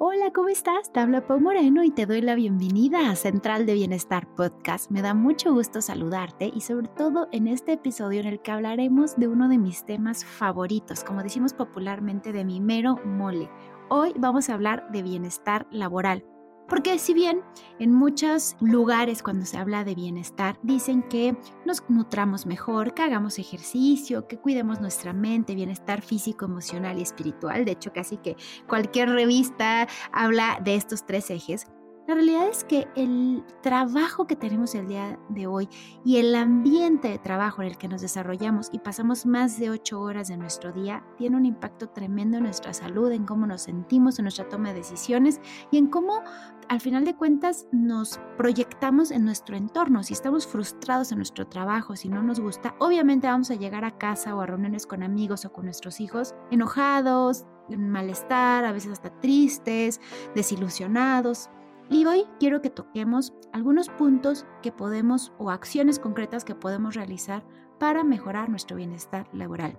[0.00, 0.92] Hola, ¿cómo estás?
[0.92, 4.92] Te habla Pau Moreno y te doy la bienvenida a Central de Bienestar Podcast.
[4.92, 9.16] Me da mucho gusto saludarte y sobre todo en este episodio en el que hablaremos
[9.16, 13.50] de uno de mis temas favoritos, como decimos popularmente, de mi mero mole.
[13.88, 16.24] Hoy vamos a hablar de bienestar laboral.
[16.68, 17.40] Porque si bien
[17.78, 23.38] en muchos lugares cuando se habla de bienestar dicen que nos nutramos mejor, que hagamos
[23.38, 29.08] ejercicio, que cuidemos nuestra mente, bienestar físico, emocional y espiritual, de hecho casi que cualquier
[29.10, 31.66] revista habla de estos tres ejes,
[32.08, 35.68] la realidad es que el trabajo que tenemos el día de hoy
[36.06, 40.00] y el ambiente de trabajo en el que nos desarrollamos y pasamos más de ocho
[40.00, 44.18] horas de nuestro día tiene un impacto tremendo en nuestra salud, en cómo nos sentimos,
[44.18, 45.38] en nuestra toma de decisiones
[45.70, 46.22] y en cómo
[46.70, 50.02] al final de cuentas nos proyectamos en nuestro entorno.
[50.02, 53.98] Si estamos frustrados en nuestro trabajo, si no nos gusta, obviamente vamos a llegar a
[53.98, 58.92] casa o a reuniones con amigos o con nuestros hijos enojados, en malestar, a veces
[58.92, 60.00] hasta tristes,
[60.34, 61.50] desilusionados.
[61.90, 67.44] Y hoy quiero que toquemos algunos puntos que podemos o acciones concretas que podemos realizar
[67.78, 69.78] para mejorar nuestro bienestar laboral.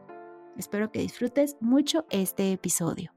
[0.58, 3.14] Espero que disfrutes mucho este episodio.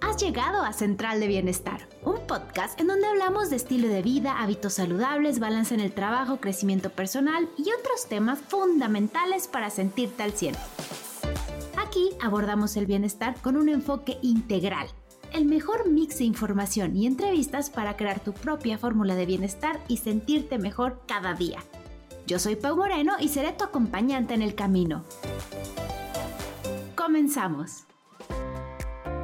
[0.00, 4.42] Has llegado a Central de Bienestar, un podcast en donde hablamos de estilo de vida,
[4.42, 10.32] hábitos saludables, balance en el trabajo, crecimiento personal y otros temas fundamentales para sentirte al
[10.32, 10.58] cielo.
[11.92, 14.88] Aquí abordamos el bienestar con un enfoque integral,
[15.30, 19.98] el mejor mix de información y entrevistas para crear tu propia fórmula de bienestar y
[19.98, 21.58] sentirte mejor cada día.
[22.26, 25.04] Yo soy Pau Moreno y seré tu acompañante en el camino.
[26.94, 27.84] Comenzamos.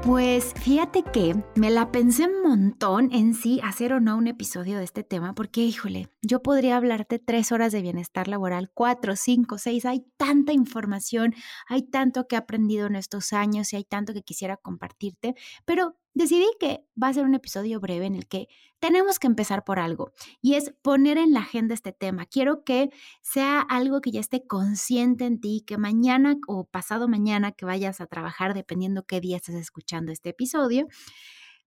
[0.08, 4.78] Pues fíjate que me la pensé un montón en sí hacer o no un episodio
[4.78, 9.58] de este tema, porque híjole, yo podría hablarte tres horas de bienestar laboral, cuatro, cinco,
[9.58, 11.34] seis, hay tanta información,
[11.66, 15.34] hay tanto que he aprendido en estos años y hay tanto que quisiera compartirte,
[15.66, 18.48] pero decidí que va a ser un episodio breve en el que
[18.80, 20.12] tenemos que empezar por algo
[20.42, 22.26] y es poner en la agenda este tema.
[22.26, 22.90] Quiero que
[23.22, 28.00] sea algo que ya esté consciente en ti, que mañana o pasado mañana que vayas
[28.00, 30.88] a trabajar, dependiendo qué día estés escuchando este episodio,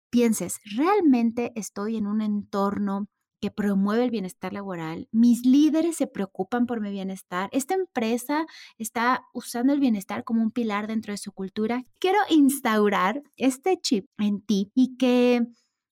[0.10, 3.08] pienses, ¿realmente estoy en un entorno
[3.42, 8.46] que promueve el bienestar laboral, mis líderes se preocupan por mi bienestar, esta empresa
[8.78, 11.84] está usando el bienestar como un pilar dentro de su cultura.
[12.00, 15.48] Quiero instaurar este chip en ti y que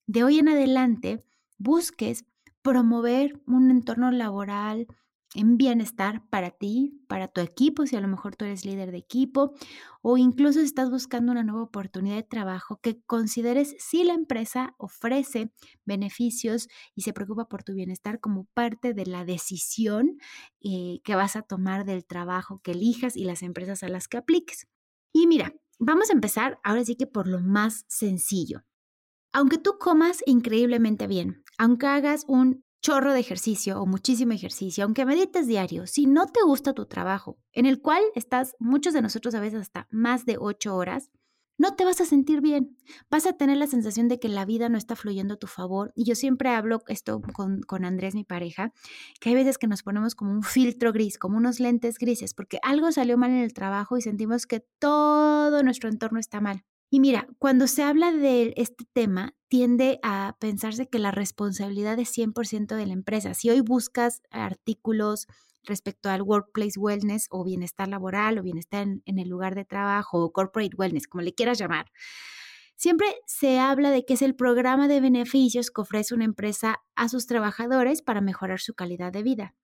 [0.06, 1.24] de hoy en adelante
[1.58, 2.26] busques
[2.62, 4.88] promover un entorno laboral
[5.36, 8.98] en bienestar para ti, para tu equipo, si a lo mejor tú eres líder de
[8.98, 9.54] equipo,
[10.02, 14.76] o incluso si estás buscando una nueva oportunidad de trabajo, que consideres si la empresa
[14.78, 15.52] ofrece
[15.86, 20.18] beneficios y se preocupa por tu bienestar como parte de la decisión
[20.62, 24.18] eh, que vas a tomar del trabajo que elijas y las empresas a las que
[24.18, 24.68] apliques.
[25.14, 28.64] Y mira, vamos a empezar ahora sí que por lo más sencillo.
[29.32, 35.06] Aunque tú comas increíblemente bien, aunque hagas un chorro de ejercicio o muchísimo ejercicio, aunque
[35.06, 39.36] medites diario, si no te gusta tu trabajo, en el cual estás muchos de nosotros
[39.36, 41.10] a veces hasta más de ocho horas,
[41.60, 42.78] no te vas a sentir bien.
[43.12, 45.92] Vas a tener la sensación de que la vida no está fluyendo a tu favor.
[45.94, 48.72] Y yo siempre hablo esto con, con, Andrés, mi pareja,
[49.20, 52.60] que hay veces que nos ponemos como un filtro gris, como unos lentes grises, porque
[52.64, 56.64] algo salió mal en el trabajo y sentimos que todo nuestro entorno está mal.
[56.90, 62.10] Y mira, cuando se habla de este tema, tiende a pensarse que la responsabilidad es
[62.18, 63.36] 100% de la empresa.
[63.36, 65.28] Si hoy buscas artículos
[65.64, 70.32] respecto al workplace wellness o bienestar laboral o bienestar en, el lugar de trabajo o
[70.32, 71.92] corporate wellness, como le quieras llamar,
[72.76, 77.08] siempre se habla de que es el programa de beneficios que ofrece una empresa a
[77.08, 79.56] sus trabajadores para mejorar su calidad de vida.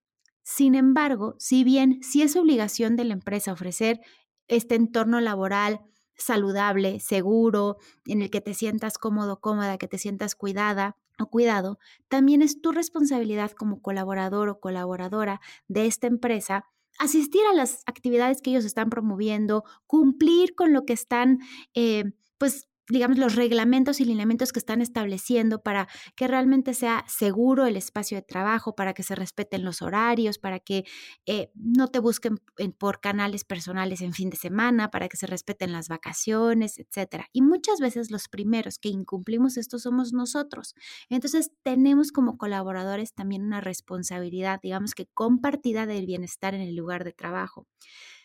[0.44, 4.00] Sin embargo, si bien sí es obligación de la empresa ofrecer
[4.46, 5.80] este entorno laboral,
[6.16, 11.78] saludable, seguro, en el que te sientas cómodo, cómoda, que te sientas cuidada o cuidado,
[12.08, 16.66] también es tu responsabilidad como colaborador o colaboradora de esta empresa
[16.98, 21.40] asistir a las actividades que ellos están promoviendo, cumplir con lo que están,
[21.74, 27.66] eh, pues, digamos, los reglamentos y lineamientos que están estableciendo para que realmente sea seguro
[27.66, 30.84] el espacio de trabajo, para que se respeten los horarios, para que
[31.26, 32.38] eh, no te busquen
[32.78, 37.24] por canales personales en fin de semana, para que se respeten las vacaciones, etc.
[37.32, 40.74] Y muchas veces los primeros que incumplimos esto somos nosotros.
[41.08, 47.04] Entonces tenemos como colaboradores también una responsabilidad, digamos que compartida del bienestar en el lugar
[47.04, 47.66] de trabajo.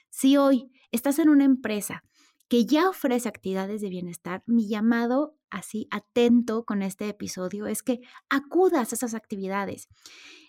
[0.09, 2.03] Si hoy estás en una empresa
[2.51, 8.01] que ya ofrece actividades de bienestar, mi llamado así atento con este episodio es que
[8.29, 9.87] acudas a esas actividades.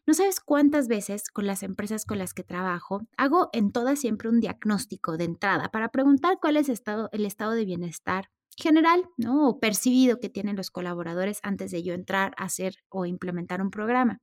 [0.04, 4.28] No sabes cuántas veces con las empresas con las que trabajo hago en todas siempre
[4.28, 9.48] un diagnóstico de entrada para preguntar cuál es el estado de bienestar general, ¿no?
[9.48, 13.70] O percibido que tienen los colaboradores antes de yo entrar a hacer o implementar un
[13.70, 14.20] programa.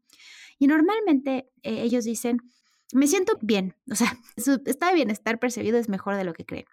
[0.57, 2.39] Y normalmente eh, ellos dicen,
[2.93, 6.45] me siento bien, o sea, su estado de bienestar percibido es mejor de lo que
[6.45, 6.65] creen.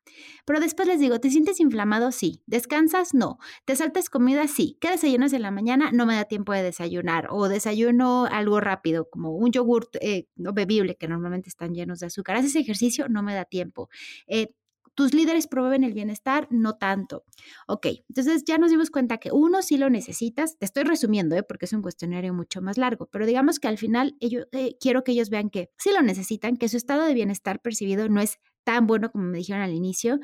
[0.44, 2.12] Pero después les digo, ¿te sientes inflamado?
[2.12, 2.42] Sí.
[2.46, 3.14] ¿Descansas?
[3.14, 3.38] No.
[3.64, 4.48] ¿Te saltas comida?
[4.48, 4.78] Sí.
[4.80, 5.90] ¿Qué desayunas en la mañana?
[5.92, 7.28] No me da tiempo de desayunar.
[7.30, 12.06] O desayuno algo rápido, como un yogurt eh, no bebible, que normalmente están llenos de
[12.06, 12.36] azúcar.
[12.36, 13.08] ¿Haces ejercicio?
[13.08, 13.88] No me da tiempo.
[14.26, 14.48] Eh,
[14.96, 17.25] tus líderes promueven el bienestar, no tanto.
[17.69, 20.58] Ok, entonces ya nos dimos cuenta que uno sí lo necesitas.
[20.58, 21.43] Te estoy resumiendo, ¿eh?
[21.43, 25.04] porque es un cuestionario mucho más largo, pero digamos que al final ellos, eh, quiero
[25.04, 28.38] que ellos vean que sí lo necesitan, que su estado de bienestar percibido no es
[28.64, 30.19] tan bueno como me dijeron al inicio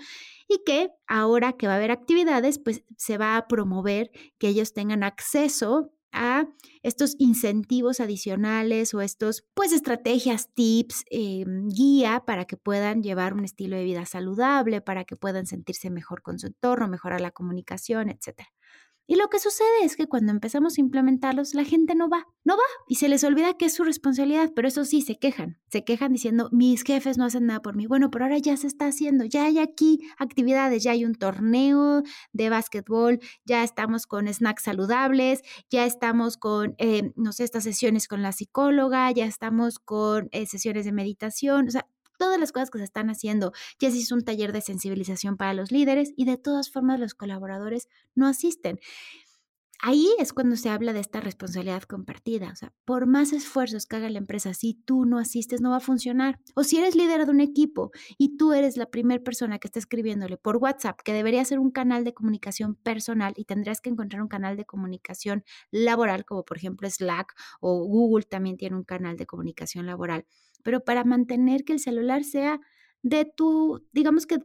[0.48, 4.72] y que ahora que va a haber actividades, pues se va a promover que ellos
[4.72, 6.46] tengan acceso a
[6.82, 13.44] estos incentivos adicionales o estos, pues, estrategias, tips, eh, guía para que puedan llevar un
[13.44, 18.08] estilo de vida saludable, para que puedan sentirse mejor con su entorno, mejorar la comunicación,
[18.10, 18.48] etcétera.
[19.12, 22.54] Y lo que sucede es que cuando empezamos a implementarlos, la gente no va, no
[22.54, 25.84] va y se les olvida que es su responsabilidad, pero eso sí, se quejan, se
[25.84, 27.86] quejan diciendo, mis jefes no hacen nada por mí.
[27.86, 32.02] Bueno, pero ahora ya se está haciendo, ya hay aquí actividades, ya hay un torneo
[32.32, 38.08] de básquetbol, ya estamos con snacks saludables, ya estamos con, eh, no sé, estas sesiones
[38.08, 41.86] con la psicóloga, ya estamos con eh, sesiones de meditación, o sea,
[42.22, 43.52] todas las cosas que se están haciendo.
[43.80, 47.14] Ya se hizo un taller de sensibilización para los líderes y de todas formas los
[47.14, 48.78] colaboradores no asisten.
[49.84, 52.50] Ahí es cuando se habla de esta responsabilidad compartida.
[52.52, 55.78] O sea, por más esfuerzos que haga la empresa, si tú no asistes, no va
[55.78, 56.38] a funcionar.
[56.54, 59.80] O si eres líder de un equipo y tú eres la primera persona que está
[59.80, 64.22] escribiéndole por WhatsApp, que debería ser un canal de comunicación personal y tendrías que encontrar
[64.22, 65.42] un canal de comunicación
[65.72, 70.26] laboral, como por ejemplo Slack o Google también tiene un canal de comunicación laboral
[70.62, 72.60] pero para mantener que el celular sea
[73.02, 74.38] de tu, digamos que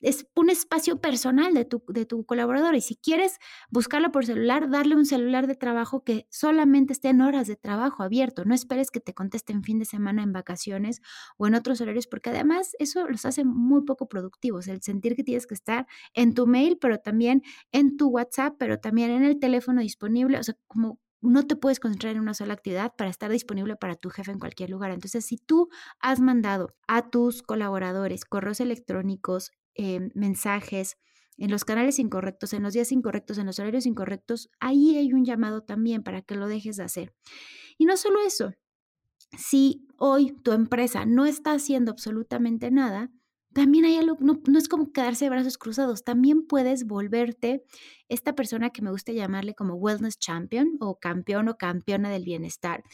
[0.00, 2.74] es un espacio personal de tu, de tu colaborador.
[2.74, 3.38] Y si quieres
[3.70, 8.02] buscarlo por celular, darle un celular de trabajo que solamente esté en horas de trabajo
[8.02, 8.44] abierto.
[8.44, 11.00] No esperes que te conteste en fin de semana, en vacaciones
[11.36, 14.66] o en otros horarios, porque además eso los hace muy poco productivos.
[14.66, 18.78] El sentir que tienes que estar en tu mail, pero también en tu WhatsApp, pero
[18.80, 20.38] también en el teléfono disponible.
[20.38, 23.94] O sea, como no te puedes concentrar en una sola actividad para estar disponible para
[23.96, 24.90] tu jefe en cualquier lugar.
[24.90, 25.68] Entonces, si tú
[26.00, 30.96] has mandado a tus colaboradores correos electrónicos, em, mensajes,
[31.38, 35.24] en los canales incorrectos, en los días incorrectos, en los horarios incorrectos, ahí hay un
[35.24, 37.14] llamado también para que lo dejes de hacer.
[37.78, 38.52] Y no solo eso,
[39.38, 43.10] si hoy tu empresa no está haciendo absolutamente nada,
[43.52, 47.64] también hay algo, no, no, es como quedarse de brazos cruzados, también puedes volverte
[48.12, 52.84] esta persona que me gusta llamarle como wellness champion o campeón o campeona del bienestar,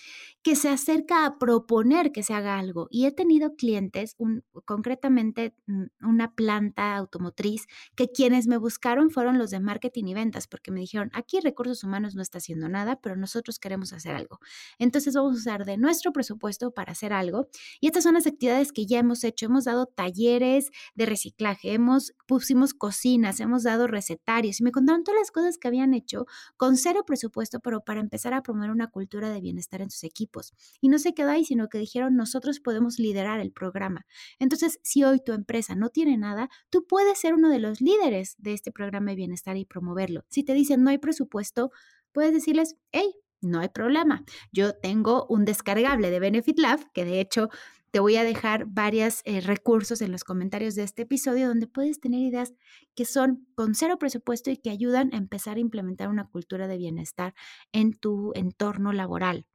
[0.42, 2.86] que se acerca a proponer que se haga algo.
[2.90, 7.66] Y he tenido clientes, un, concretamente mm, una planta automotriz,
[7.96, 11.82] que quienes me buscaron fueron los de marketing y ventas, porque me dijeron, aquí recursos
[11.82, 14.38] humanos no está haciendo nada, pero nosotros queremos hacer algo.
[14.78, 17.48] Entonces vamos a usar de nuestro presupuesto para hacer algo.
[17.80, 19.46] Y estas son las actividades que ya hemos hecho.
[19.46, 25.30] Hemos dado talleres de reciclaje, hemos pusimos cocinas, hemos dado recetarios y me contaron las
[25.30, 26.26] cosas que habían hecho
[26.56, 30.52] con cero presupuesto, pero para empezar a promover una cultura de bienestar en sus equipos.
[30.80, 34.06] Y no se quedó ahí, sino que dijeron, nosotros podemos liderar el programa.
[34.38, 38.34] Entonces, si hoy tu empresa no tiene nada, tú puedes ser uno de los líderes
[38.38, 40.24] de este programa de bienestar y promoverlo.
[40.28, 41.70] Si te dicen no hay presupuesto,
[42.12, 44.24] puedes decirles, hey, no hay problema.
[44.52, 47.48] Yo tengo un descargable de Benefit Lab, que de hecho
[47.90, 52.00] te voy a dejar varios eh, recursos en los comentarios de este episodio donde puedes
[52.00, 52.52] tener ideas
[52.94, 56.76] que son con cero presupuesto y que ayudan a empezar a implementar una cultura de
[56.76, 57.34] bienestar
[57.72, 59.46] en tu entorno laboral.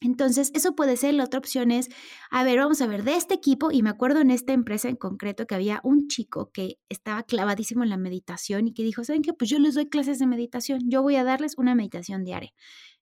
[0.00, 1.14] Entonces, eso puede ser.
[1.14, 1.88] La otra opción es,
[2.30, 4.96] a ver, vamos a ver, de este equipo, y me acuerdo en esta empresa en
[4.96, 9.22] concreto que había un chico que estaba clavadísimo en la meditación y que dijo, ¿saben
[9.22, 9.32] qué?
[9.32, 12.52] Pues yo les doy clases de meditación, yo voy a darles una meditación diaria.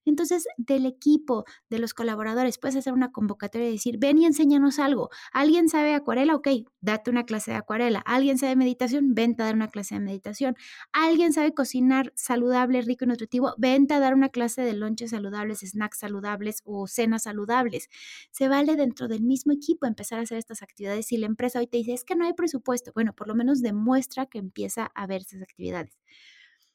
[0.04, 4.78] Entonces, del equipo, de los colaboradores, puedes hacer una convocatoria y decir, ven y enséñanos
[4.78, 5.10] algo.
[5.32, 6.34] ¿Alguien sabe acuarela?
[6.34, 6.48] Ok,
[6.80, 8.00] date una clase de acuarela.
[8.00, 9.14] ¿Alguien sabe meditación?
[9.14, 10.56] Vente a dar una clase de meditación.
[10.92, 13.54] ¿Alguien sabe cocinar saludable, rico y nutritivo?
[13.58, 17.88] Vente a dar una clase de lonches saludables, snacks saludables o cenas saludables.
[18.30, 21.06] Se vale dentro del mismo equipo empezar a hacer estas actividades.
[21.06, 23.62] Si la empresa hoy te dice, es que no hay presupuesto, bueno, por lo menos
[23.62, 25.98] demuestra que empieza a ver esas actividades.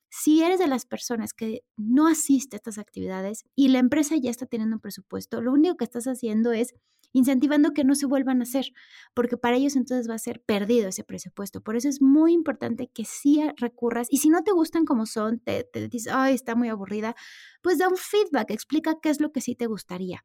[0.09, 4.31] Si eres de las personas que no asiste a estas actividades y la empresa ya
[4.31, 6.73] está teniendo un presupuesto, lo único que estás haciendo es
[7.11, 8.65] incentivando que no se vuelvan a hacer,
[9.13, 11.61] porque para ellos entonces va a ser perdido ese presupuesto.
[11.61, 15.39] Por eso es muy importante que sí recurras y si no te gustan como son,
[15.39, 17.15] te, te dices, ay, está muy aburrida,
[17.61, 20.23] pues da un feedback, explica qué es lo que sí te gustaría.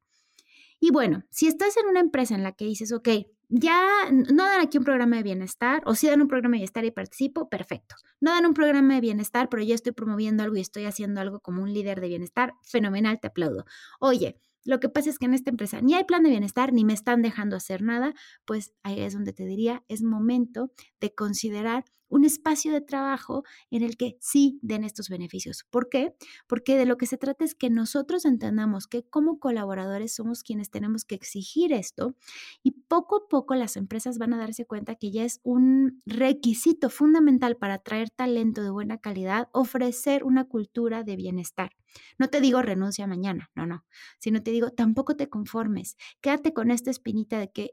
[0.84, 3.08] Y bueno, si estás en una empresa en la que dices, ok,
[3.48, 6.84] ya no dan aquí un programa de bienestar, o si dan un programa de bienestar
[6.84, 7.94] y participo, perfecto.
[8.20, 11.40] No dan un programa de bienestar, pero ya estoy promoviendo algo y estoy haciendo algo
[11.40, 13.64] como un líder de bienestar, fenomenal, te aplaudo.
[13.98, 16.84] Oye, lo que pasa es que en esta empresa ni hay plan de bienestar, ni
[16.84, 18.12] me están dejando hacer nada,
[18.44, 23.82] pues ahí es donde te diría, es momento de considerar un espacio de trabajo en
[23.82, 25.64] el que sí den estos beneficios.
[25.70, 26.14] ¿Por qué?
[26.46, 30.70] Porque de lo que se trata es que nosotros entendamos que como colaboradores somos quienes
[30.70, 32.14] tenemos que exigir esto
[32.62, 36.90] y poco a poco las empresas van a darse cuenta que ya es un requisito
[36.90, 41.70] fundamental para atraer talento de buena calidad, ofrecer una cultura de bienestar.
[42.18, 43.84] No te digo renuncia mañana, no, no,
[44.18, 47.70] sino te digo tampoco te conformes, quédate con esta espinita de que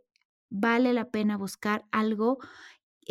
[0.50, 2.38] vale la pena buscar algo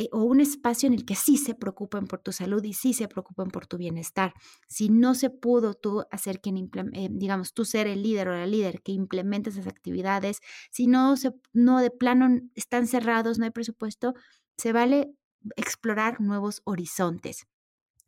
[0.00, 2.95] eh, o un espacio en el que sí se preocupen por tu salud y sí
[2.95, 4.33] se preocupen por tu bienestar.
[4.66, 8.47] Si no se pudo tú hacer quien, eh, digamos, tú ser el líder o la
[8.47, 10.40] líder que implemente esas actividades,
[10.71, 14.14] si no, se, no de plano están cerrados, no hay presupuesto,
[14.57, 15.12] se vale
[15.57, 17.47] explorar nuevos horizontes.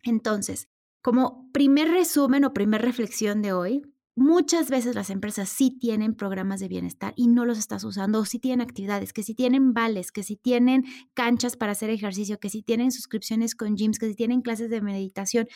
[0.03, 0.69] Entonces,
[1.03, 3.83] como primer resumen o primer reflexión de hoy,
[4.15, 8.25] Muchas veces las empresas sí tienen programas de bienestar y no los estás usando, o
[8.27, 12.51] sí tienen actividades, que si tienen vales, que si tienen canchas para hacer ejercicio, que
[12.51, 15.49] si tienen suscripciones con gyms, que si tienen clases de meditación,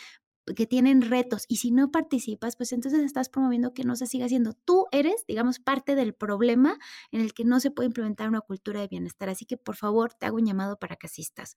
[0.55, 4.27] que tienen retos y si no participas, pues entonces estás promoviendo que no se siga
[4.27, 4.53] haciendo.
[4.55, 6.79] Tú eres, digamos, parte del problema
[7.11, 9.29] en el que no se puede implementar una cultura de bienestar.
[9.29, 11.57] Así que por favor, te hago un llamado para que asistas.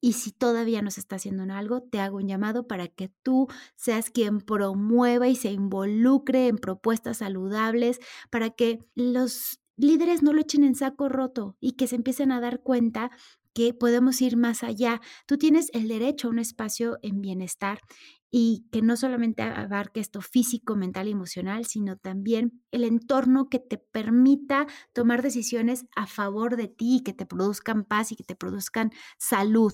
[0.00, 3.10] Y si todavía no se está haciendo en algo, te hago un llamado para que
[3.22, 10.32] tú seas quien promueva y se involucre en propuestas saludables, para que los líderes no
[10.32, 13.10] lo echen en saco roto y que se empiecen a dar cuenta
[13.52, 15.00] que podemos ir más allá.
[15.26, 17.80] Tú tienes el derecho a un espacio en bienestar
[18.30, 23.58] y que no solamente abarque esto físico, mental y emocional, sino también el entorno que
[23.58, 28.36] te permita tomar decisiones a favor de ti, que te produzcan paz y que te
[28.36, 29.72] produzcan salud.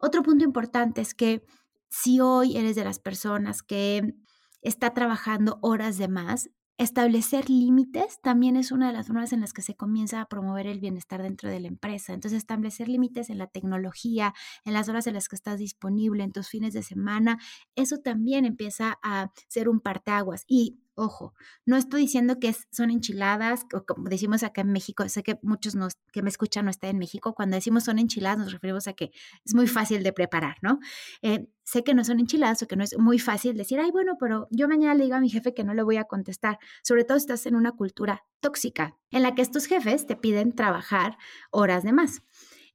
[0.00, 1.44] Otro punto importante es que
[1.88, 4.14] si hoy eres de las personas que
[4.60, 9.52] está trabajando horas de más, establecer límites también es una de las formas en las
[9.52, 12.14] que se comienza a promover el bienestar dentro de la empresa.
[12.14, 14.32] Entonces, establecer límites en la tecnología,
[14.64, 17.38] en las horas en las que estás disponible, en tus fines de semana,
[17.76, 20.44] eso también empieza a ser un parteaguas.
[20.46, 21.32] Y Ojo,
[21.64, 25.76] no estoy diciendo que son enchiladas, o como decimos acá en México, sé que muchos
[25.76, 28.94] nos, que me escuchan no están en México, cuando decimos son enchiladas nos referimos a
[28.94, 29.12] que
[29.44, 30.80] es muy fácil de preparar, ¿no?
[31.22, 34.16] Eh, sé que no son enchiladas o que no es muy fácil decir, ay, bueno,
[34.18, 37.04] pero yo mañana le digo a mi jefe que no le voy a contestar, sobre
[37.04, 41.16] todo si estás en una cultura tóxica, en la que estos jefes te piden trabajar
[41.52, 42.22] horas de más.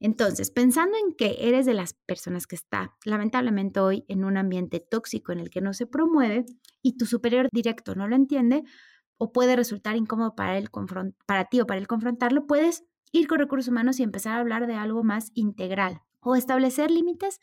[0.03, 4.81] Entonces, pensando en que eres de las personas que está lamentablemente hoy en un ambiente
[4.81, 6.43] tóxico en el que no se promueve
[6.81, 8.63] y tu superior directo no lo entiende
[9.17, 10.69] o puede resultar incómodo para, él
[11.25, 12.83] para ti o para él confrontarlo, puedes
[13.13, 17.39] ir con recursos humanos y empezar a hablar de algo más integral o establecer límites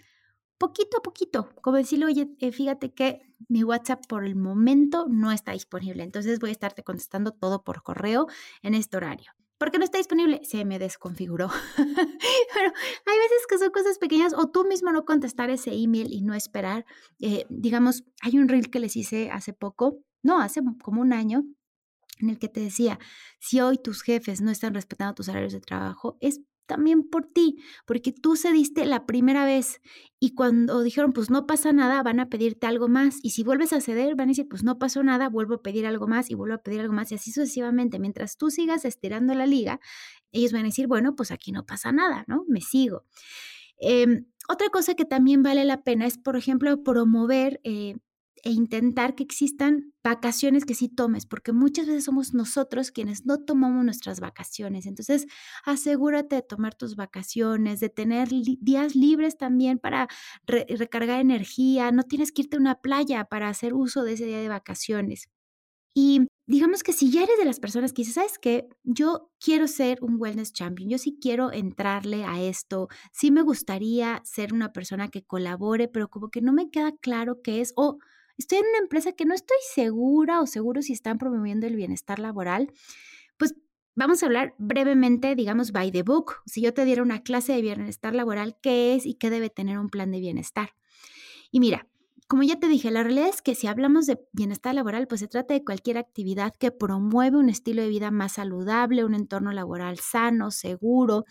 [0.58, 5.32] poquito a poquito, como decirle, oye, eh, fíjate que mi WhatsApp por el momento no
[5.32, 8.26] está disponible, entonces voy a estarte contestando todo por correo
[8.60, 9.32] en este horario.
[9.60, 10.40] ¿Por qué no está disponible?
[10.42, 11.50] Se me desconfiguró.
[11.76, 12.72] Pero
[13.06, 16.32] hay veces que son cosas pequeñas o tú mismo no contestar ese email y no
[16.32, 16.86] esperar.
[17.20, 21.44] Eh, digamos, hay un reel que les hice hace poco, no, hace como un año,
[22.20, 22.98] en el que te decía,
[23.38, 27.58] si hoy tus jefes no están respetando tus horarios de trabajo, es también por ti,
[27.84, 29.80] porque tú cediste la primera vez
[30.20, 33.18] y cuando dijeron, pues no pasa nada, van a pedirte algo más.
[33.24, 35.84] Y si vuelves a ceder, van a decir, pues no pasó nada, vuelvo a pedir
[35.84, 37.98] algo más y vuelvo a pedir algo más y así sucesivamente.
[37.98, 39.80] Mientras tú sigas estirando la liga,
[40.30, 42.44] ellos van a decir, bueno, pues aquí no pasa nada, ¿no?
[42.46, 43.04] Me sigo.
[43.78, 47.96] Em, otra cosa que también vale la pena es, por ejemplo, promover eh,
[48.44, 53.38] e intentar que existan vacaciones que sí tomes, porque muchas veces somos nosotros quienes no
[53.38, 54.86] tomamos nuestras vacaciones.
[54.86, 55.26] Entonces,
[55.64, 60.08] asegúrate de tomar tus vacaciones, de tener días libres también para
[60.46, 61.92] recargar energía.
[61.92, 65.28] No tienes que irte a una playa para hacer uso de ese día de vacaciones.
[65.94, 68.68] Y digamos que si ya eres de las personas que dices, ¿sabes qué?
[68.84, 74.20] Yo quiero ser un wellness champion, yo sí quiero entrarle a esto, sí me gustaría
[74.24, 77.98] ser una persona que colabore, pero como que no me queda claro qué es, o
[78.40, 82.18] estoy en una empresa que no estoy segura o seguro si están promoviendo el bienestar
[82.18, 82.72] laboral,
[83.36, 83.54] pues
[83.94, 86.36] vamos a hablar brevemente, digamos, by the book.
[86.46, 89.78] Si yo te diera una clase de bienestar laboral, ¿qué es y qué debe tener
[89.78, 90.70] un plan de bienestar?
[91.50, 91.86] Y mira,
[92.28, 95.28] como ya te dije, la realidad es que si hablamos de bienestar laboral, pues se
[95.28, 99.98] trata de cualquier actividad que promueve un estilo de vida más saludable, un entorno laboral
[99.98, 101.24] sano, seguro,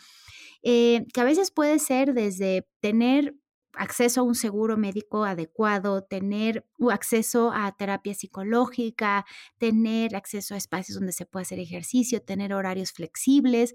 [0.61, 3.33] eh, que a veces puede ser desde tener
[3.73, 9.25] acceso a un seguro médico adecuado, tener acceso a terapia psicológica,
[9.57, 13.73] tener acceso a espacios donde se pueda hacer ejercicio, tener horarios flexibles.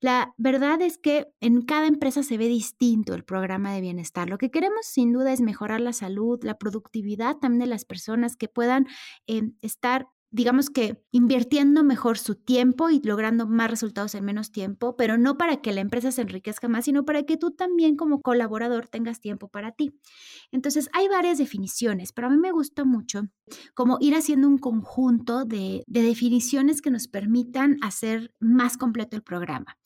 [0.00, 4.28] La verdad es que en cada empresa se ve distinto el programa de bienestar.
[4.28, 8.36] Lo que queremos sin duda es mejorar la salud, la productividad también de las personas
[8.36, 8.86] que puedan
[9.26, 14.96] eh, estar digamos que invirtiendo mejor su tiempo y logrando más resultados en menos tiempo,
[14.96, 18.22] pero no para que la empresa se enriquezca más, sino para que tú también como
[18.22, 19.94] colaborador tengas tiempo para ti.
[20.50, 23.28] Entonces, hay varias definiciones, pero a mí me gusta mucho
[23.74, 29.22] como ir haciendo un conjunto de, de definiciones que nos permitan hacer más completo el
[29.22, 29.76] programa.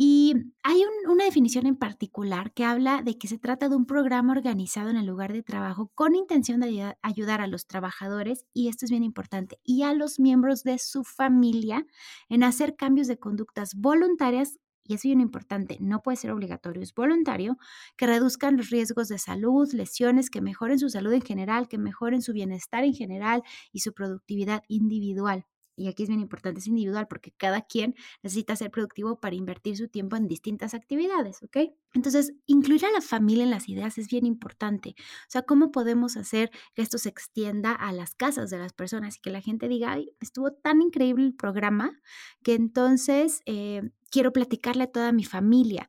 [0.00, 4.32] Y hay una definición en particular que habla de que se trata de un programa
[4.32, 8.84] organizado en el lugar de trabajo con intención de ayudar a los trabajadores, y esto
[8.84, 11.84] es bien importante, y a los miembros de su familia
[12.28, 16.94] en hacer cambios de conductas voluntarias y es bien importante, no puede ser obligatorio, es
[16.94, 17.58] voluntario,
[17.96, 22.22] que reduzcan los riesgos de salud, lesiones, que mejoren su salud en general, que mejoren
[22.22, 25.44] su bienestar en general y su productividad individual
[25.78, 29.76] y aquí es bien importante, es individual porque cada quien necesita ser productivo para invertir
[29.76, 31.56] su tiempo en distintas actividades, ¿ok?
[31.94, 34.94] Entonces, incluir a la familia en las ideas es bien importante.
[34.98, 39.16] O sea, ¿cómo podemos hacer que esto se extienda a las casas de las personas
[39.16, 41.98] y que la gente diga, ay, estuvo tan increíble el programa
[42.42, 45.88] que entonces eh, quiero platicarle a toda mi familia?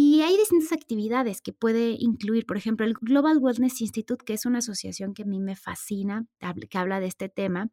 [0.00, 4.46] Y hay distintas actividades que puede incluir, por ejemplo, el Global Wellness Institute, que es
[4.46, 6.24] una asociación que a mí me fascina,
[6.70, 7.72] que habla de este tema,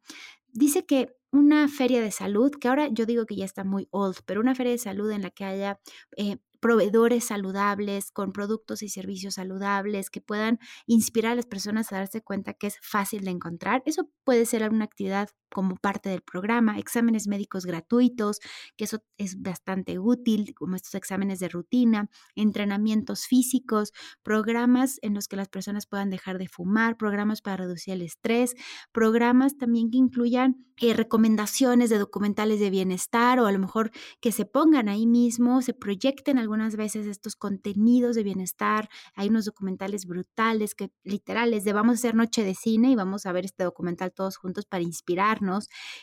[0.56, 4.16] dice que una feria de salud, que ahora yo digo que ya está muy old,
[4.26, 5.80] pero una feria de salud en la que haya
[6.16, 11.96] eh, proveedores saludables, con productos y servicios saludables, que puedan inspirar a las personas a
[11.96, 13.82] darse cuenta que es fácil de encontrar.
[13.86, 18.40] Eso puede ser alguna actividad como parte del programa, exámenes médicos gratuitos,
[18.76, 25.28] que eso es bastante útil, como estos exámenes de rutina, entrenamientos físicos, programas en los
[25.28, 28.54] que las personas puedan dejar de fumar, programas para reducir el estrés,
[28.92, 34.30] programas también que incluyan eh, recomendaciones de documentales de bienestar o a lo mejor que
[34.30, 38.90] se pongan ahí mismo, se proyecten algunas veces estos contenidos de bienestar.
[39.14, 43.24] Hay unos documentales brutales que literales de vamos a hacer noche de cine y vamos
[43.24, 44.82] a ver este documental todos juntos para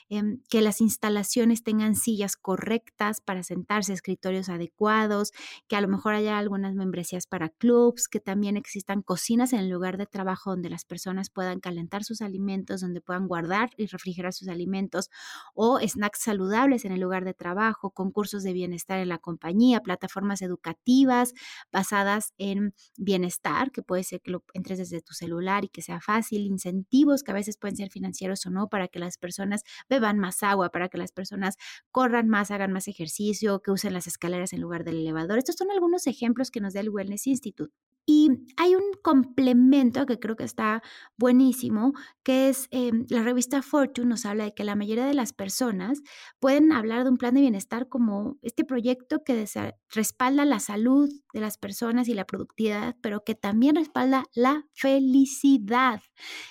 [0.09, 5.31] em, que las instalaciones tengan sillas correctas para sentarse, escritorios adecuados,
[5.67, 9.69] que a lo mejor haya algunas membresías para clubs, que también existan cocinas en el
[9.69, 14.33] lugar de trabajo donde las personas puedan calentar sus alimentos, donde puedan guardar y refrigerar
[14.33, 15.09] sus alimentos
[15.53, 20.41] o snacks saludables en el lugar de trabajo, concursos de bienestar en la compañía, plataformas
[20.41, 21.33] educativas
[21.71, 25.99] basadas en bienestar, que puede ser que lo entres desde tu celular y que sea
[26.01, 30.19] fácil, incentivos que a veces pueden ser financieros o no para que las personas beban
[30.19, 31.55] más agua, para que las personas
[31.91, 35.37] corran más, hagan más ejercicio, que usen las escaleras en lugar del elevador.
[35.37, 37.73] Estos son algunos ejemplos que nos da el Wellness Institute.
[38.05, 40.83] Y hay un complemento que creo que está
[41.17, 45.31] buenísimo, que es em, la revista Fortune nos habla de que la mayoría de las
[45.31, 46.01] personas
[46.39, 49.45] pueden hablar de un plan de bienestar como este proyecto que
[49.89, 56.01] respalda la salud de las personas y la productividad, pero que también respalda la felicidad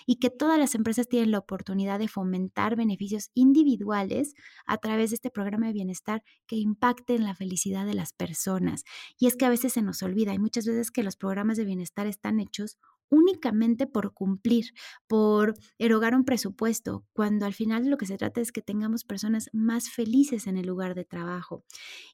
[0.06, 4.32] y que todas las empresas tienen la oportunidad de fomentar beneficios individuales
[4.64, 8.84] a través de este programa de bienestar que impacten la felicidad de las personas.
[9.18, 11.64] Y es que a veces se nos olvida, hay muchas veces que los programas de
[11.64, 12.78] bienestar están hechos
[13.12, 14.72] únicamente por cumplir,
[15.06, 19.50] por erogar un presupuesto, cuando al final lo que se trata es que tengamos personas
[19.52, 21.62] más felices en el lugar de trabajo.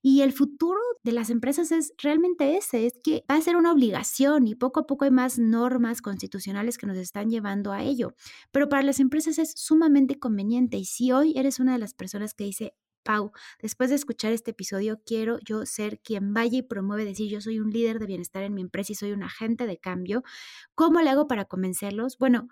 [0.03, 3.73] Y el futuro de las empresas es realmente ese, es que va a ser una
[3.73, 8.15] obligación y poco a poco hay más normas constitucionales que nos están llevando a ello.
[8.51, 12.35] Pero para las empresas es sumamente conveniente y si hoy eres una de las personas
[12.35, 12.75] que dice,
[13.09, 17.41] Pau, después de escuchar este episodio, quiero yo ser quien vaya y promueve decir yo
[17.41, 20.23] soy un líder de bienestar en mi empresa y soy un agente de cambio.
[20.75, 22.19] ¿Cómo le hago para convencerlos?
[22.19, 22.49] Bueno,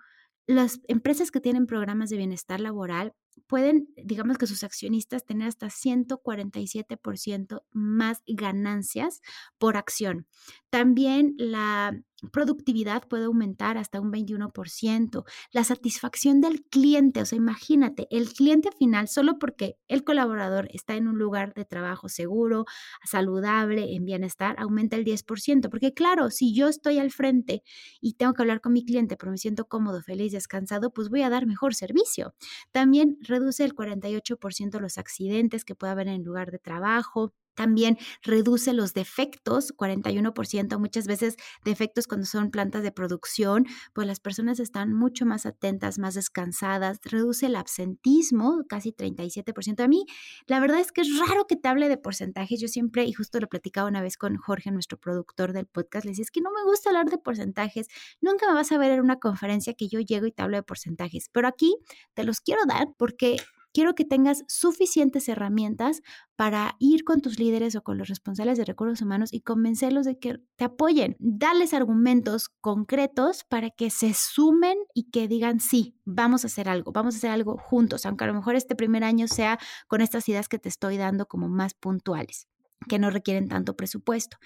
[0.47, 3.13] las empresas que tienen programas de bienestar laboral
[3.47, 9.21] pueden, digamos que sus accionistas, tener hasta 147% más ganancias
[9.57, 10.27] por acción.
[10.69, 15.23] También la productividad puede aumentar hasta un 21%.
[15.51, 20.95] La satisfacción del cliente, o sea, imagínate, el cliente final, solo porque el colaborador está
[20.95, 22.65] en un lugar de trabajo seguro,
[23.05, 25.69] saludable, en bienestar, aumenta el 10%.
[25.69, 27.63] Porque claro, si yo estoy al frente
[28.01, 31.21] y tengo que hablar con mi cliente, pero me siento cómodo, feliz, descansado, pues voy
[31.21, 32.33] a dar mejor servicio.
[32.71, 37.97] También reduce el 48% los accidentes que puede haber en el lugar de trabajo También
[38.21, 44.59] reduce los defectos, 41%, muchas veces defectos cuando son plantas de producción, pues las personas
[44.59, 49.83] están mucho más atentas, más descansadas, reduce el absentismo, casi 37%.
[49.83, 50.05] A mí,
[50.45, 53.39] la verdad es que es raro que te hable de porcentajes, yo siempre, y justo
[53.39, 56.51] lo platicaba una vez con Jorge, nuestro productor del podcast, le decía, es que no
[56.51, 57.87] me gusta hablar de porcentajes,
[58.21, 60.63] nunca me vas a ver en una conferencia que yo llego y te hablo de
[60.63, 61.75] porcentajes, pero aquí
[62.13, 63.37] te los quiero dar porque
[63.77, 66.01] quiero que tengas suficientes herramientas
[66.35, 70.17] para ir con tus líderes o con los responsables de recursos humanos y convencerlos de
[70.17, 71.15] que te apoyen.
[71.19, 76.91] Darles argumentos concretos para que se sumen y que digan, sí, vamos a hacer algo,
[76.91, 80.27] vamos a hacer algo juntos, aunque a lo mejor este primer año sea con estas
[80.27, 82.47] ideas que te estoy dando como más puntuales
[82.89, 84.37] que no requieren tanto presupuesto.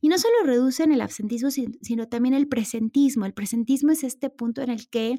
[0.00, 3.26] Y no solo reducen el absentismo, sino también el presentismo.
[3.26, 5.18] El presentismo es este punto en el que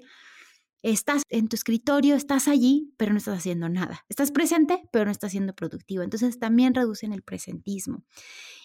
[0.81, 4.05] Estás en tu escritorio, estás allí, pero no estás haciendo nada.
[4.07, 6.03] Estás presente, pero no estás siendo productivo.
[6.03, 8.03] Entonces también reducen el presentismo.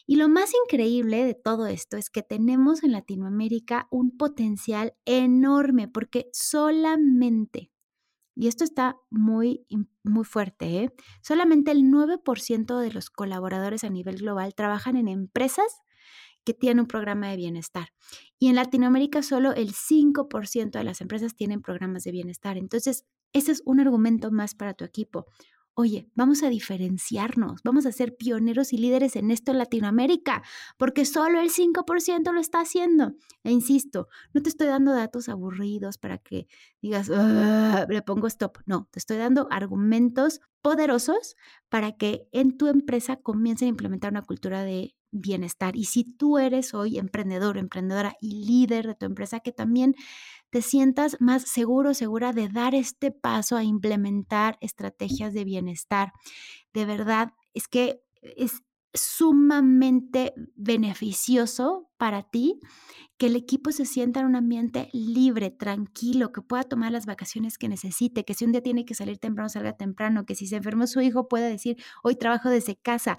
[0.07, 5.89] Y lo más increíble de todo esto es que tenemos en Latinoamérica un potencial enorme
[5.89, 7.73] porque solamente,
[8.37, 9.67] y esto está muy,
[10.03, 10.95] muy fuerte, ¿eh?
[11.23, 15.83] solamente el 9% de los colaboradores a nivel global trabajan en empresas
[16.45, 17.89] que tiene un programa de bienestar.
[18.39, 22.59] Y en Latinoamérica solo el 5% de las empresas tienen programas de bienestar.
[22.59, 25.27] Entonces, ese es un argumento más para tu equipo.
[25.77, 30.45] Oye, vamos a diferenciarnos, vamos a ser pioneros y líderes en esto en Latinoamérica,
[30.77, 33.15] porque solo el 5% lo está haciendo.
[33.43, 36.47] E insisto, no te estoy dando datos aburridos para que
[36.81, 38.59] digas, le pongo stop.
[38.67, 41.35] No, te estoy dando argumentos poderosos
[41.69, 45.77] para que en tu empresa comiencen a implementar una cultura de bienestar.
[45.77, 49.95] Y si tú eres hoy emprendedor, emprendedora y líder de tu empresa, que también
[50.51, 56.13] te sientas más seguro, segura de dar este paso a implementar estrategias de bienestar.
[56.73, 62.61] De verdad, es que es sumamente beneficioso para ti
[63.17, 67.59] que el equipo se sienta en un ambiente libre, tranquilo, que pueda tomar las vacaciones
[67.59, 70.57] que necesite, que si un día tiene que salir temprano, salga temprano, que si se
[70.57, 73.17] enfermó su hijo pueda decir, hoy trabajo desde casa.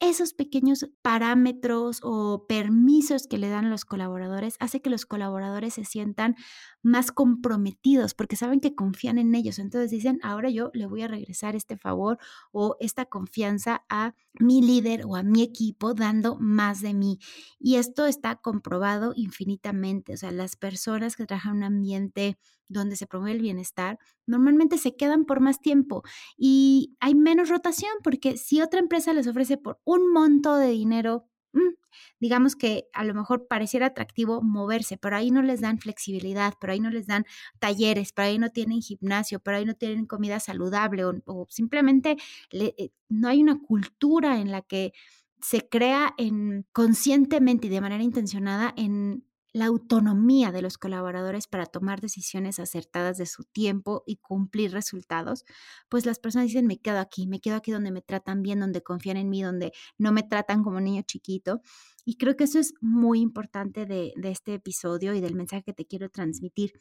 [0.00, 5.84] Esos pequeños parámetros o permisos que le dan los colaboradores hace que los colaboradores se
[5.84, 6.36] sientan
[6.82, 9.58] más comprometidos porque saben que confían en ellos.
[9.58, 12.18] Entonces dicen, ahora yo le voy a regresar este favor
[12.52, 17.18] o esta confianza a mi líder o a mi equipo dando más de mí.
[17.58, 20.14] Y esto está comprobado infinitamente.
[20.14, 22.36] O sea, las personas que trabajan en un ambiente
[22.68, 26.02] donde se promueve el bienestar, normalmente se quedan por más tiempo
[26.36, 31.24] y hay menos rotación porque si otra empresa les ofrece por un monto de dinero
[31.54, 31.74] mm,
[32.20, 36.74] digamos que a lo mejor pareciera atractivo moverse, pero ahí no les dan flexibilidad, pero
[36.74, 37.24] ahí no les dan
[37.58, 42.16] talleres, pero ahí no tienen gimnasio, pero ahí no tienen comida saludable o, simplemente
[42.52, 44.92] eh, no hay una cultura en la que
[45.40, 51.66] se crea en, conscientemente y de manera intencionada en la autonomía de los colaboradores para
[51.66, 55.44] tomar decisiones acertadas de su tiempo y cumplir resultados,
[55.88, 58.82] pues las personas dicen, me quedo aquí, me quedo aquí donde me tratan bien, donde
[58.82, 61.62] confían en mí, donde no me tratan como niño chiquito.
[62.04, 65.74] Y creo que eso es muy importante de, de este episodio y del mensaje que
[65.74, 66.72] te quiero transmitir.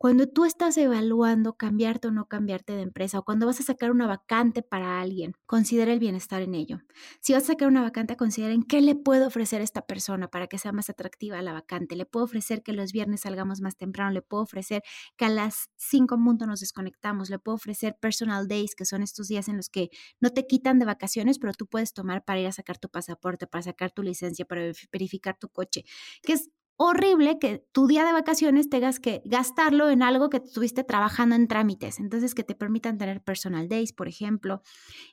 [0.00, 3.90] Cuando tú estás evaluando cambiarte o no cambiarte de empresa o cuando vas a sacar
[3.90, 6.78] una vacante para alguien, considera el bienestar en ello.
[7.20, 10.28] Si vas a sacar una vacante, considera en qué le puedo ofrecer a esta persona
[10.28, 11.96] para que sea más atractiva la vacante.
[11.96, 14.82] Le puedo ofrecer que los viernes salgamos más temprano, le puedo ofrecer
[15.16, 19.26] que a las 5 puntos nos desconectamos, le puedo ofrecer personal days, que son estos
[19.26, 22.46] días en los que no te quitan de vacaciones, pero tú puedes tomar para ir
[22.46, 25.84] a sacar tu pasaporte, para sacar tu licencia, para verificar tu coche,
[26.22, 30.84] que es horrible que tu día de vacaciones tengas que gastarlo en algo que estuviste
[30.84, 31.98] trabajando en trámites.
[31.98, 34.62] Entonces, que te permitan tener personal days, por ejemplo,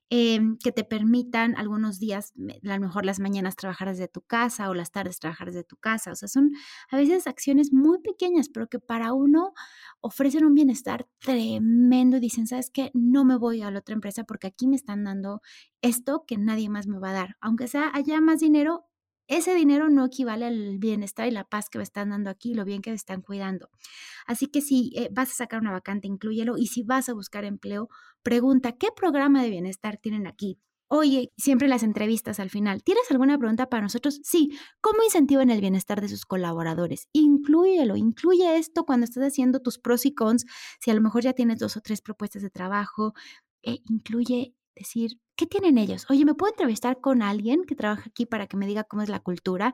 [0.10, 4.69] em, que te permitan algunos días, a lo mejor las mañanas trabajar desde tu casa
[4.69, 6.12] o las tardes trabajar desde tu casa.
[6.12, 6.51] O sea, son
[6.91, 9.54] a veces acciones muy pequeñas, pero que para uno
[10.01, 12.91] ofrecen un bienestar tremendo y dicen, ¿sabes qué?
[12.93, 15.41] No me voy a la otra empresa porque aquí me están dando
[15.82, 17.38] esto que nadie más me va a dar.
[17.41, 18.86] Aunque sea haya más dinero,
[19.27, 22.65] ese dinero no equivale al bienestar y la paz que me están dando aquí, lo
[22.65, 23.69] bien que me están cuidando.
[24.25, 26.57] Así que si eh, vas a sacar una vacante, incluyelo.
[26.57, 27.89] Y si vas a buscar empleo,
[28.23, 30.59] pregunta, ¿qué programa de bienestar tienen aquí?
[30.88, 34.19] Oye, siempre las entrevistas al final, ¿tienes alguna pregunta para nosotros?
[34.23, 37.07] Sí, ¿cómo incentivan el bienestar de sus colaboradores?
[37.11, 40.45] Inclúyelo, incluye esto cuando estás haciendo tus pros y cons,
[40.79, 43.13] si a lo mejor ya tienes dos o tres propuestas de trabajo,
[43.63, 46.05] eh, incluye decir, ¿qué tienen ellos?
[46.09, 49.09] Oye, ¿me puedo entrevistar con alguien que trabaja aquí para que me diga cómo es
[49.09, 49.73] la cultura?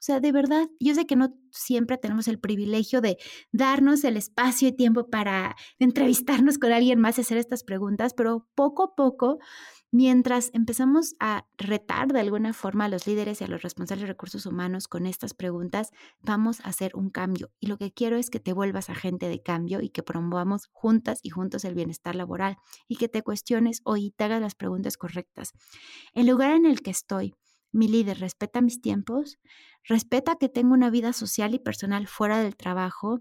[0.00, 3.18] O sea, de verdad, yo sé que no siempre tenemos el privilegio de
[3.52, 8.48] darnos el espacio y tiempo para entrevistarnos con alguien más y hacer estas preguntas, pero
[8.54, 9.38] poco a poco
[9.92, 14.06] Mientras empezamos a retar de alguna forma a los líderes y a los responsables de
[14.06, 17.50] recursos humanos con estas preguntas, vamos a hacer un cambio.
[17.58, 21.18] Y lo que quiero es que te vuelvas agente de cambio y que promovamos juntas
[21.24, 24.96] y juntos el bienestar laboral y que te cuestiones o y te hagas las preguntas
[24.96, 25.54] correctas.
[26.14, 27.34] El lugar en el que estoy,
[27.72, 29.38] mi líder respeta mis tiempos,
[29.84, 33.20] respeta que tengo una vida social y personal fuera del trabajo,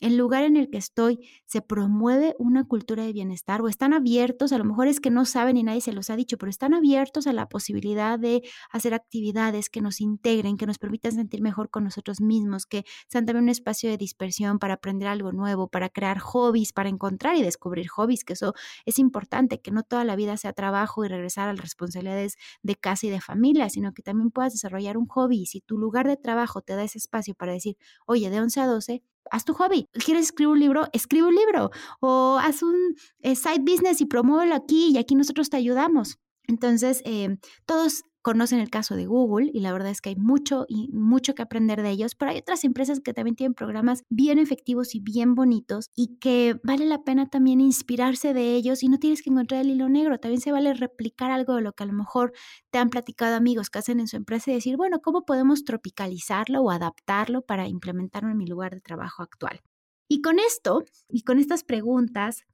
[0.00, 4.52] el lugar en el que estoy se promueve una cultura de bienestar o están abiertos,
[4.52, 6.72] a lo mejor es que no saben y nadie se los ha dicho, pero están
[6.72, 11.68] abiertos a la posibilidad de hacer actividades que nos integren, que nos permitan sentir mejor
[11.70, 15.90] con nosotros mismos, que sean también un espacio de dispersión para aprender algo nuevo, para
[15.90, 18.54] crear hobbies, para encontrar y descubrir hobbies, que eso
[18.86, 22.76] es importante, que no toda la vida sea trabajo y regresar a las responsabilidades de
[22.76, 25.46] casa y de familia, sino que también puedas desarrollar un hobby.
[25.46, 27.76] Si tu lugar de trabajo te da ese espacio para decir,
[28.06, 29.88] oye, de 11 a 12, haz tu hobby.
[29.92, 30.88] ¿Quieres escribir un libro?
[30.92, 31.70] Escribe un libro.
[32.00, 36.18] O haz un eh, side business y promuévelo aquí y aquí nosotros te ayudamos.
[36.46, 40.66] Entonces, eh, todos conocen el caso de Google y la verdad es que hay mucho
[40.68, 44.38] y mucho que aprender de ellos, pero hay otras empresas que también tienen programas bien
[44.38, 48.98] efectivos y bien bonitos y que vale la pena también inspirarse de ellos y no
[48.98, 51.86] tienes que encontrar el hilo negro, también se vale replicar algo de lo que a
[51.86, 52.32] lo mejor
[52.70, 56.62] te han platicado amigos que hacen en su empresa y decir, bueno, ¿cómo podemos tropicalizarlo
[56.62, 59.60] o adaptarlo para implementarlo en mi lugar de trabajo actual?
[60.08, 62.44] Y con esto y con estas preguntas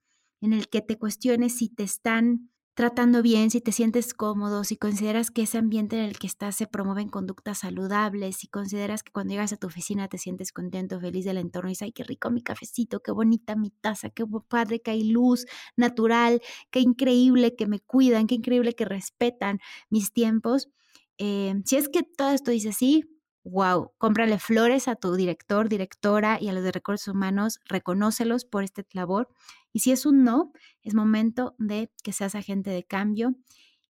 [0.41, 4.77] en el que te cuestiones si te están tratando bien, si te sientes cómodo, si
[4.77, 9.11] consideras que ese ambiente en el que estás se promueven conductas saludables, si consideras que
[9.13, 12.05] cuando llegas a tu oficina te sientes contento, feliz del entorno y dices, ay, qué
[12.05, 17.57] rico mi cafecito, qué bonita mi taza, qué padre que hay luz natural, qué increíble
[17.57, 19.59] que me cuidan, qué increíble que respetan
[19.89, 20.69] mis tiempos.
[21.17, 23.16] Eh, si es que todo esto dice sí,
[23.51, 28.65] wow, cómprale flores a tu director, directora y a los de recursos humanos, reconócelos por
[28.65, 29.29] este labor.
[29.73, 33.35] Y si es un no, es momento de que seas agente de cambio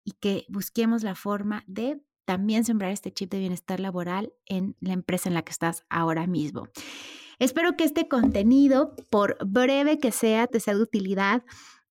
[0.05, 4.93] y que busquemos la forma de también sembrar este chip de bienestar laboral en la
[4.93, 6.69] empresa en la que estás ahora mismo.
[7.39, 11.43] Espero que este contenido, por breve que sea, te sea de utilidad,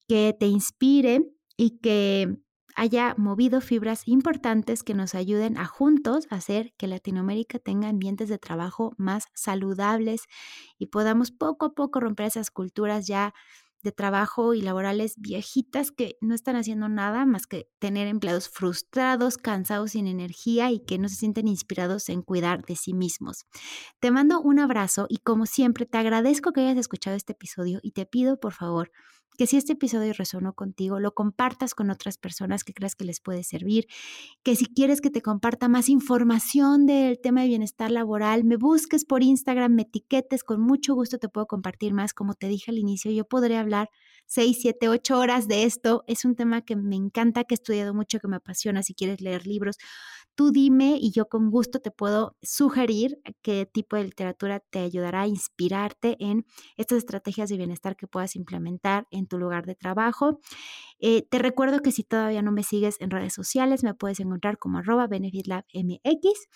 [0.07, 2.37] que te inspire y que
[2.77, 8.37] haya movido fibras importantes que nos ayuden a juntos hacer que Latinoamérica tenga ambientes de
[8.37, 10.21] trabajo más saludables
[10.77, 13.33] y podamos poco a poco romper esas culturas ya
[13.81, 19.37] de trabajo y laborales viejitas que no están haciendo nada más que tener empleados frustrados,
[19.37, 23.47] cansados, sin energía y que no se sienten inspirados en cuidar de sí mismos.
[23.99, 27.91] Te mando un abrazo y como siempre te agradezco que hayas escuchado este episodio y
[27.91, 28.91] te pido por favor
[29.37, 33.19] que si este episodio resonó contigo, lo compartas con otras personas que creas que les
[33.19, 33.87] puede servir,
[34.43, 39.05] que si quieres que te comparta más información del tema de bienestar laboral, me busques
[39.05, 42.13] por Instagram, me etiquetes, con mucho gusto te puedo compartir más.
[42.13, 43.89] Como te dije al inicio, yo podré hablar
[44.25, 46.03] 6, 7, 8 horas de esto.
[46.07, 48.83] Es un tema que me encanta, que he estudiado mucho, que me apasiona.
[48.83, 49.77] Si quieres leer libros,
[50.37, 55.21] tú dime y yo con gusto te puedo sugerir qué tipo de literatura te ayudará
[55.21, 56.45] a inspirarte en
[56.77, 60.39] estas estrategias de bienestar que puedas implementar en tu lugar de trabajo.
[60.99, 64.59] Eh, te recuerdo que si todavía no me sigues en redes sociales, me puedes encontrar
[64.59, 66.47] como arroba benefitlabmx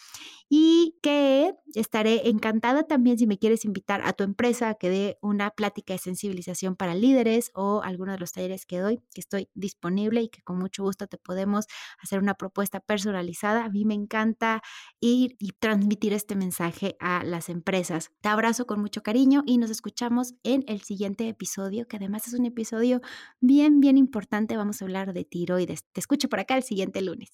[0.48, 5.18] y que estaré encantada también si me quieres invitar a tu empresa a que dé
[5.22, 9.50] una plática de sensibilización para líderes o alguno de los talleres que doy, que estoy
[9.56, 11.66] disponible y que con mucho gusto te podemos
[12.00, 13.71] hacer una propuesta personalizada.
[13.72, 14.62] Mí me encanta
[15.00, 18.12] ir y transmitir este mensaje a las empresas.
[18.22, 22.34] Te abrazo con mucho cariño y nos escuchamos en el siguiente episodio, que además es
[22.34, 23.02] un episodio
[23.40, 25.86] bien, bien importante vamos a hablar de tiroides.
[25.92, 27.30] Te escucho por acá el siguiente lunes.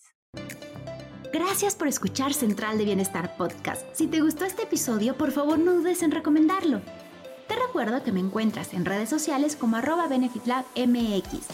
[1.33, 3.85] Gracias por escuchar Central de Bienestar Podcast.
[3.93, 6.81] Si te gustó este episodio, por favor no dudes en recomendarlo.
[7.47, 11.47] Te recuerdo que me encuentras en redes sociales como arroba benefitlabmx.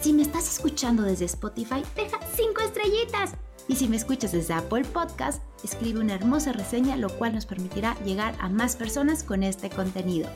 [0.00, 3.32] Si me estás escuchando desde Spotify, deja 5 estrellitas.
[3.68, 7.96] Y si me escuchas desde Apple Podcast, escribe una hermosa reseña, lo cual nos permitirá
[8.04, 10.28] llegar a más personas con este contenido.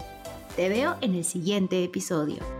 [0.56, 2.57] Te veo en el siguiente episodio.